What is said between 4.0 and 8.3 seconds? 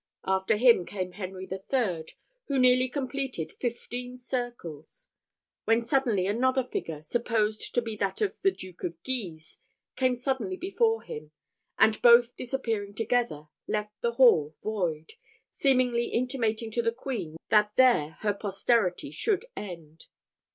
circles; when suddenly another figure, supposed to be that